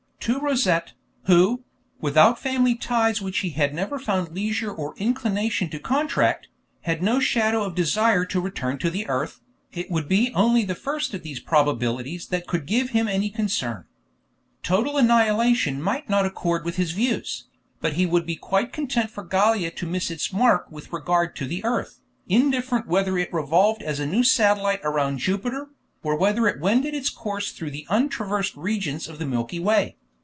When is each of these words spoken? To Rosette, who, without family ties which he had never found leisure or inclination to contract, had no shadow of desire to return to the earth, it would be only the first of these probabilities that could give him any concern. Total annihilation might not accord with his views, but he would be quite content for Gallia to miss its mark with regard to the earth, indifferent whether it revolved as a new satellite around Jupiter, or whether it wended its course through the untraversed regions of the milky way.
To 0.25 0.39
Rosette, 0.39 0.93
who, 1.23 1.63
without 1.99 2.37
family 2.39 2.75
ties 2.75 3.23
which 3.23 3.39
he 3.39 3.49
had 3.49 3.73
never 3.73 3.97
found 3.97 4.29
leisure 4.35 4.71
or 4.71 4.95
inclination 4.97 5.67
to 5.71 5.79
contract, 5.79 6.47
had 6.81 7.01
no 7.01 7.19
shadow 7.19 7.63
of 7.63 7.73
desire 7.73 8.23
to 8.25 8.39
return 8.39 8.77
to 8.77 8.91
the 8.91 9.07
earth, 9.07 9.41
it 9.71 9.89
would 9.89 10.07
be 10.07 10.31
only 10.35 10.63
the 10.63 10.75
first 10.75 11.15
of 11.15 11.23
these 11.23 11.39
probabilities 11.39 12.27
that 12.27 12.45
could 12.45 12.67
give 12.67 12.91
him 12.91 13.07
any 13.07 13.31
concern. 13.31 13.85
Total 14.61 14.95
annihilation 14.95 15.81
might 15.81 16.07
not 16.07 16.27
accord 16.27 16.65
with 16.65 16.75
his 16.75 16.91
views, 16.91 17.45
but 17.81 17.93
he 17.93 18.05
would 18.05 18.27
be 18.27 18.35
quite 18.35 18.71
content 18.71 19.09
for 19.09 19.23
Gallia 19.23 19.71
to 19.71 19.87
miss 19.87 20.11
its 20.11 20.31
mark 20.31 20.71
with 20.71 20.93
regard 20.93 21.35
to 21.37 21.47
the 21.47 21.65
earth, 21.65 21.99
indifferent 22.27 22.85
whether 22.85 23.17
it 23.17 23.33
revolved 23.33 23.81
as 23.81 23.99
a 23.99 24.05
new 24.05 24.23
satellite 24.23 24.81
around 24.83 25.17
Jupiter, 25.17 25.69
or 26.03 26.15
whether 26.15 26.47
it 26.47 26.59
wended 26.61 26.93
its 26.93 27.09
course 27.09 27.51
through 27.51 27.71
the 27.71 27.87
untraversed 27.89 28.55
regions 28.55 29.07
of 29.07 29.17
the 29.17 29.25
milky 29.25 29.57
way. 29.59 29.95